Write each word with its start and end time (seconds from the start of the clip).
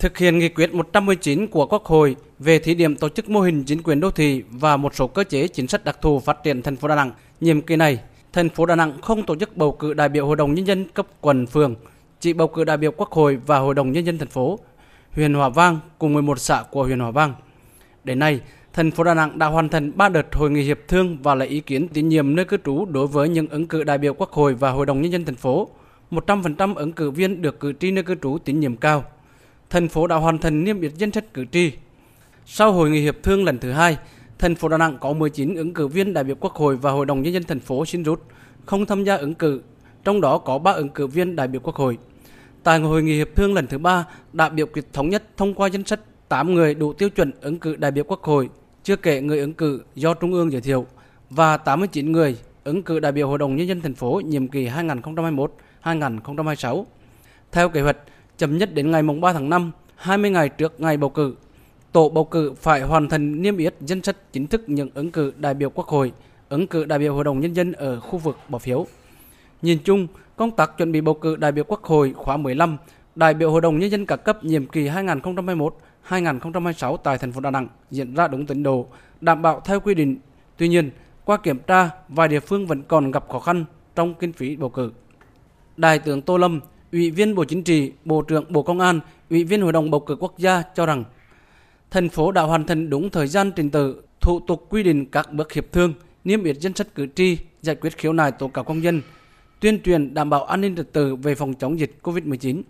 thực 0.00 0.18
hiện 0.18 0.38
nghị 0.38 0.48
quyết 0.48 0.74
119 0.74 1.46
của 1.46 1.66
Quốc 1.66 1.84
hội 1.84 2.16
về 2.38 2.58
thí 2.58 2.74
điểm 2.74 2.96
tổ 2.96 3.08
chức 3.08 3.28
mô 3.28 3.40
hình 3.40 3.64
chính 3.64 3.82
quyền 3.82 4.00
đô 4.00 4.10
thị 4.10 4.42
và 4.50 4.76
một 4.76 4.94
số 4.94 5.06
cơ 5.06 5.24
chế 5.24 5.48
chính 5.48 5.68
sách 5.68 5.84
đặc 5.84 5.98
thù 6.02 6.20
phát 6.20 6.44
triển 6.44 6.62
thành 6.62 6.76
phố 6.76 6.88
Đà 6.88 6.94
Nẵng. 6.94 7.12
Nhiệm 7.40 7.60
kỳ 7.60 7.76
này, 7.76 7.98
thành 8.32 8.48
phố 8.48 8.66
Đà 8.66 8.76
Nẵng 8.76 9.00
không 9.00 9.22
tổ 9.22 9.36
chức 9.36 9.56
bầu 9.56 9.72
cử 9.72 9.94
đại 9.94 10.08
biểu 10.08 10.26
Hội 10.26 10.36
đồng 10.36 10.54
nhân 10.54 10.66
dân 10.66 10.88
cấp 10.88 11.06
quận 11.20 11.46
phường, 11.46 11.74
chỉ 12.20 12.32
bầu 12.32 12.48
cử 12.48 12.64
đại 12.64 12.76
biểu 12.76 12.90
Quốc 12.90 13.10
hội 13.12 13.38
và 13.46 13.58
Hội 13.58 13.74
đồng 13.74 13.92
nhân 13.92 14.06
dân 14.06 14.18
thành 14.18 14.28
phố, 14.28 14.58
huyện 15.12 15.34
Hòa 15.34 15.48
Vang 15.48 15.78
cùng 15.98 16.12
11 16.12 16.38
xã 16.38 16.64
của 16.70 16.84
huyện 16.84 16.98
Hòa 16.98 17.10
Vang. 17.10 17.34
Đến 18.04 18.18
nay, 18.18 18.40
thành 18.72 18.90
phố 18.90 19.04
Đà 19.04 19.14
Nẵng 19.14 19.38
đã 19.38 19.46
hoàn 19.46 19.68
thành 19.68 19.92
3 19.96 20.08
đợt 20.08 20.34
hội 20.34 20.50
nghị 20.50 20.62
hiệp 20.62 20.78
thương 20.88 21.18
và 21.22 21.34
lấy 21.34 21.48
ý 21.48 21.60
kiến 21.60 21.88
tín 21.88 22.08
nhiệm 22.08 22.36
nơi 22.36 22.44
cư 22.44 22.56
trú 22.64 22.84
đối 22.84 23.06
với 23.06 23.28
những 23.28 23.48
ứng 23.48 23.66
cử 23.66 23.84
đại 23.84 23.98
biểu 23.98 24.14
Quốc 24.14 24.32
hội 24.32 24.54
và 24.54 24.70
Hội 24.70 24.86
đồng 24.86 25.02
nhân 25.02 25.12
dân 25.12 25.24
thành 25.24 25.36
phố. 25.36 25.68
100% 26.10 26.74
ứng 26.74 26.92
cử 26.92 27.10
viên 27.10 27.42
được 27.42 27.60
cử 27.60 27.72
tri 27.72 27.90
nơi 27.90 28.04
cư 28.04 28.14
trú 28.22 28.38
tín 28.44 28.60
nhiệm 28.60 28.76
cao. 28.76 29.04
Thành 29.70 29.88
phố 29.88 30.06
đã 30.06 30.16
hoàn 30.16 30.38
thành 30.38 30.64
niêm 30.64 30.80
yết 30.80 30.92
danh 30.94 31.12
sách 31.12 31.34
cử 31.34 31.44
tri. 31.52 31.72
Sau 32.46 32.72
hội 32.72 32.90
nghị 32.90 33.00
hiệp 33.00 33.16
thương 33.22 33.44
lần 33.44 33.58
thứ 33.58 33.72
hai, 33.72 33.96
thành 34.38 34.54
phố 34.54 34.68
Đà 34.68 34.78
Nẵng 34.78 34.98
có 35.00 35.12
19 35.12 35.54
ứng 35.54 35.74
cử 35.74 35.88
viên 35.88 36.12
đại 36.12 36.24
biểu 36.24 36.36
Quốc 36.40 36.54
hội 36.54 36.76
và 36.76 36.90
Hội 36.90 37.06
đồng 37.06 37.22
nhân 37.22 37.32
dân 37.32 37.42
thành 37.42 37.60
phố 37.60 37.86
xin 37.86 38.02
rút, 38.02 38.22
không 38.66 38.86
tham 38.86 39.04
gia 39.04 39.16
ứng 39.16 39.34
cử, 39.34 39.60
trong 40.04 40.20
đó 40.20 40.38
có 40.38 40.58
3 40.58 40.72
ứng 40.72 40.88
cử 40.88 41.06
viên 41.06 41.36
đại 41.36 41.48
biểu 41.48 41.60
Quốc 41.60 41.76
hội. 41.76 41.98
Tại 42.62 42.78
hội 42.78 43.02
nghị 43.02 43.16
hiệp 43.16 43.28
thương 43.36 43.54
lần 43.54 43.66
thứ 43.66 43.78
ba 43.78 44.06
đại 44.32 44.50
biểu 44.50 44.66
quyết 44.66 44.92
thống 44.92 45.08
nhất 45.08 45.22
thông 45.36 45.54
qua 45.54 45.68
danh 45.68 45.84
sách 45.84 46.00
8 46.28 46.54
người 46.54 46.74
đủ 46.74 46.92
tiêu 46.92 47.10
chuẩn 47.10 47.32
ứng 47.40 47.58
cử 47.58 47.76
đại 47.76 47.90
biểu 47.90 48.04
Quốc 48.04 48.22
hội, 48.22 48.48
chưa 48.82 48.96
kể 48.96 49.20
người 49.20 49.38
ứng 49.40 49.52
cử 49.52 49.82
do 49.94 50.14
Trung 50.14 50.32
ương 50.32 50.52
giới 50.52 50.60
thiệu, 50.60 50.86
và 51.30 51.56
89 51.56 52.12
người 52.12 52.36
ứng 52.64 52.82
cử 52.82 53.00
đại 53.00 53.12
biểu 53.12 53.28
Hội 53.28 53.38
đồng 53.38 53.56
Nhân 53.56 53.68
dân 53.68 53.80
thành 53.80 53.94
phố 53.94 54.20
nhiệm 54.24 54.48
kỳ 54.48 54.68
2021-2026. 55.84 56.84
Theo 57.52 57.68
kế 57.68 57.80
hoạch, 57.80 57.96
chậm 58.40 58.58
nhất 58.58 58.74
đến 58.74 58.90
ngày 58.90 59.02
3 59.02 59.32
tháng 59.32 59.50
5, 59.50 59.70
20 59.96 60.30
ngày 60.30 60.48
trước 60.48 60.80
ngày 60.80 60.96
bầu 60.96 61.10
cử, 61.10 61.34
tổ 61.92 62.08
bầu 62.08 62.24
cử 62.24 62.52
phải 62.60 62.80
hoàn 62.80 63.08
thành 63.08 63.42
niêm 63.42 63.56
yết 63.56 63.74
danh 63.80 64.02
sách 64.02 64.16
chính 64.32 64.46
thức 64.46 64.62
những 64.66 64.90
ứng 64.94 65.10
cử 65.10 65.32
đại 65.36 65.54
biểu 65.54 65.70
Quốc 65.70 65.88
hội, 65.88 66.12
ứng 66.48 66.66
cử 66.66 66.84
đại 66.84 66.98
biểu 66.98 67.14
Hội 67.14 67.24
đồng 67.24 67.40
Nhân 67.40 67.56
dân 67.56 67.72
ở 67.72 68.00
khu 68.00 68.18
vực 68.18 68.36
bỏ 68.48 68.58
phiếu. 68.58 68.86
Nhìn 69.62 69.78
chung, 69.84 70.06
công 70.36 70.50
tác 70.50 70.78
chuẩn 70.78 70.92
bị 70.92 71.00
bầu 71.00 71.14
cử 71.14 71.36
đại 71.36 71.52
biểu 71.52 71.64
Quốc 71.64 71.84
hội 71.84 72.12
khóa 72.16 72.36
15, 72.36 72.76
đại 73.14 73.34
biểu 73.34 73.50
Hội 73.50 73.60
đồng 73.60 73.78
Nhân 73.78 73.90
dân 73.90 74.06
các 74.06 74.16
cấp 74.16 74.44
nhiệm 74.44 74.66
kỳ 74.66 74.88
2021-2026 76.08 76.96
tại 76.96 77.18
thành 77.18 77.32
phố 77.32 77.40
Đà 77.40 77.50
Nẵng 77.50 77.68
diễn 77.90 78.14
ra 78.14 78.28
đúng 78.28 78.46
tiến 78.46 78.62
độ, 78.62 78.86
đảm 79.20 79.42
bảo 79.42 79.60
theo 79.64 79.80
quy 79.80 79.94
định. 79.94 80.18
Tuy 80.56 80.68
nhiên, 80.68 80.90
qua 81.24 81.36
kiểm 81.36 81.58
tra, 81.66 81.90
vài 82.08 82.28
địa 82.28 82.40
phương 82.40 82.66
vẫn 82.66 82.82
còn 82.82 83.10
gặp 83.10 83.28
khó 83.28 83.38
khăn 83.38 83.64
trong 83.94 84.14
kinh 84.14 84.32
phí 84.32 84.56
bầu 84.56 84.70
cử. 84.70 84.92
Đại 85.76 85.98
tướng 85.98 86.22
Tô 86.22 86.36
Lâm, 86.36 86.60
Ủy 86.92 87.10
viên 87.10 87.34
Bộ 87.34 87.44
Chính 87.44 87.62
trị, 87.62 87.92
Bộ 88.04 88.22
trưởng 88.22 88.44
Bộ 88.48 88.62
Công 88.62 88.80
an, 88.80 89.00
Ủy 89.30 89.44
viên 89.44 89.62
Hội 89.62 89.72
đồng 89.72 89.90
bầu 89.90 90.00
cử 90.00 90.16
quốc 90.20 90.38
gia 90.38 90.62
cho 90.74 90.86
rằng 90.86 91.04
thành 91.90 92.08
phố 92.08 92.32
đã 92.32 92.42
hoàn 92.42 92.66
thành 92.66 92.90
đúng 92.90 93.10
thời 93.10 93.26
gian 93.26 93.52
trình 93.56 93.70
tự, 93.70 94.02
thủ 94.20 94.40
tục 94.40 94.66
quy 94.70 94.82
định 94.82 95.06
các 95.06 95.32
bước 95.32 95.52
hiệp 95.52 95.72
thương, 95.72 95.94
niêm 96.24 96.44
yết 96.44 96.56
danh 96.60 96.74
sách 96.74 96.94
cử 96.94 97.06
tri, 97.14 97.38
giải 97.62 97.76
quyết 97.76 97.98
khiếu 97.98 98.12
nại 98.12 98.32
tố 98.32 98.48
cáo 98.48 98.64
công 98.64 98.82
dân, 98.82 99.02
tuyên 99.60 99.82
truyền 99.82 100.14
đảm 100.14 100.30
bảo 100.30 100.44
an 100.44 100.60
ninh 100.60 100.76
trật 100.76 100.92
tự 100.92 101.16
về 101.16 101.34
phòng 101.34 101.54
chống 101.54 101.78
dịch 101.78 101.98
COVID-19. 102.02 102.62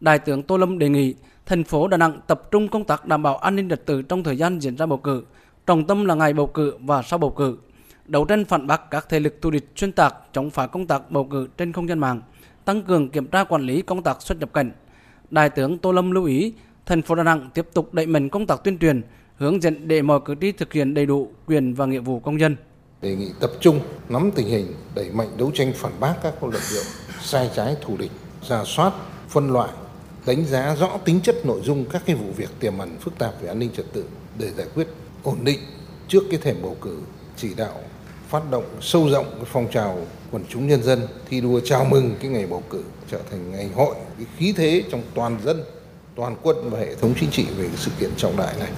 Đại 0.00 0.18
tướng 0.18 0.42
Tô 0.42 0.56
Lâm 0.56 0.78
đề 0.78 0.88
nghị 0.88 1.14
thành 1.46 1.64
phố 1.64 1.88
Đà 1.88 1.96
Nẵng 1.96 2.20
tập 2.26 2.42
trung 2.50 2.68
công 2.68 2.84
tác 2.84 3.06
đảm 3.06 3.22
bảo 3.22 3.36
an 3.36 3.56
ninh 3.56 3.68
trật 3.68 3.86
tự 3.86 4.02
trong 4.02 4.22
thời 4.22 4.36
gian 4.36 4.58
diễn 4.58 4.76
ra 4.76 4.86
bầu 4.86 4.98
cử, 4.98 5.24
trọng 5.66 5.86
tâm 5.86 6.04
là 6.04 6.14
ngày 6.14 6.32
bầu 6.32 6.46
cử 6.46 6.76
và 6.80 7.02
sau 7.02 7.18
bầu 7.18 7.30
cử, 7.30 7.58
đấu 8.06 8.24
tranh 8.24 8.44
phản 8.44 8.66
bác 8.66 8.90
các 8.90 9.06
thế 9.08 9.20
lực 9.20 9.42
thù 9.42 9.50
địch 9.50 9.68
xuyên 9.76 9.92
tạc 9.92 10.14
chống 10.32 10.50
phá 10.50 10.66
công 10.66 10.86
tác 10.86 11.10
bầu 11.10 11.24
cử 11.24 11.48
trên 11.56 11.72
không 11.72 11.88
gian 11.88 11.98
mạng, 11.98 12.20
tăng 12.68 12.82
cường 12.82 13.08
kiểm 13.08 13.26
tra 13.26 13.44
quản 13.44 13.62
lý 13.62 13.82
công 13.82 14.02
tác 14.02 14.22
xuất 14.22 14.38
nhập 14.38 14.52
cảnh. 14.52 14.70
Đại 15.30 15.50
tướng 15.50 15.78
Tô 15.78 15.92
Lâm 15.92 16.10
lưu 16.10 16.24
ý, 16.24 16.52
thành 16.86 17.02
phố 17.02 17.14
Đà 17.14 17.22
Nẵng 17.22 17.50
tiếp 17.54 17.66
tục 17.74 17.94
đẩy 17.94 18.06
mạnh 18.06 18.28
công 18.28 18.46
tác 18.46 18.64
tuyên 18.64 18.78
truyền, 18.78 19.02
hướng 19.36 19.62
dẫn 19.62 19.88
để 19.88 20.02
mọi 20.02 20.20
cử 20.24 20.34
tri 20.40 20.52
thực 20.52 20.72
hiện 20.72 20.94
đầy 20.94 21.06
đủ 21.06 21.30
quyền 21.46 21.74
và 21.74 21.86
nghĩa 21.86 21.98
vụ 21.98 22.20
công 22.20 22.40
dân. 22.40 22.56
Đề 23.02 23.16
nghị 23.16 23.30
tập 23.40 23.50
trung 23.60 23.80
nắm 24.08 24.30
tình 24.34 24.46
hình, 24.46 24.66
đẩy 24.94 25.10
mạnh 25.10 25.28
đấu 25.38 25.50
tranh 25.54 25.72
phản 25.76 25.92
bác 26.00 26.14
các 26.22 26.42
luận 26.42 26.62
điệu 26.72 26.82
sai 27.22 27.50
trái 27.56 27.76
thù 27.82 27.96
địch, 27.96 28.12
ra 28.48 28.64
soát, 28.64 28.92
phân 29.28 29.52
loại, 29.52 29.70
đánh 30.26 30.44
giá 30.44 30.74
rõ 30.74 30.98
tính 31.04 31.20
chất 31.20 31.36
nội 31.46 31.60
dung 31.64 31.84
các 31.90 32.02
cái 32.06 32.16
vụ 32.16 32.32
việc 32.36 32.50
tiềm 32.60 32.78
ẩn 32.78 32.96
phức 33.00 33.18
tạp 33.18 33.42
về 33.42 33.48
an 33.48 33.58
ninh 33.58 33.70
trật 33.76 33.92
tự 33.92 34.04
để 34.38 34.50
giải 34.50 34.66
quyết 34.74 34.88
ổn 35.22 35.38
định 35.44 35.58
trước 36.08 36.22
cái 36.30 36.40
thềm 36.42 36.56
bầu 36.62 36.76
cử, 36.80 36.98
chỉ 37.36 37.54
đạo 37.56 37.74
phát 38.28 38.50
động 38.50 38.64
sâu 38.80 39.08
rộng 39.08 39.30
cái 39.36 39.44
phong 39.46 39.70
trào 39.70 39.98
quần 40.30 40.44
chúng 40.48 40.68
nhân 40.68 40.82
dân, 40.82 41.08
thi 41.28 41.40
đua 41.40 41.60
chào 41.60 41.84
mừng 41.84 42.16
cái 42.20 42.30
ngày 42.30 42.46
bầu 42.46 42.62
cử 42.70 42.82
trở 43.10 43.18
thành 43.30 43.52
ngày 43.52 43.68
hội, 43.74 43.94
cái 44.18 44.26
khí 44.36 44.54
thế 44.56 44.82
trong 44.90 45.02
toàn 45.14 45.38
dân, 45.44 45.64
toàn 46.16 46.36
quân 46.42 46.70
và 46.70 46.78
hệ 46.78 46.94
thống 46.94 47.14
chính 47.20 47.30
trị 47.30 47.46
về 47.58 47.68
sự 47.76 47.90
kiện 48.00 48.10
trọng 48.16 48.36
đại 48.36 48.54
này. 48.58 48.70